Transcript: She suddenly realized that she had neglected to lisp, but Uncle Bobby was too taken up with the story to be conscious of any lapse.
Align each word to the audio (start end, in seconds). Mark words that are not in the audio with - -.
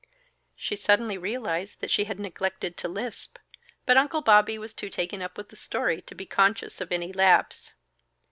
She 0.55 0.75
suddenly 0.75 1.15
realized 1.19 1.79
that 1.79 1.91
she 1.91 2.05
had 2.05 2.19
neglected 2.19 2.75
to 2.75 2.87
lisp, 2.87 3.37
but 3.85 3.97
Uncle 3.97 4.21
Bobby 4.23 4.57
was 4.57 4.73
too 4.73 4.89
taken 4.89 5.21
up 5.21 5.37
with 5.37 5.49
the 5.49 5.55
story 5.55 6.01
to 6.01 6.15
be 6.15 6.25
conscious 6.25 6.81
of 6.81 6.91
any 6.91 7.13
lapse. 7.13 7.73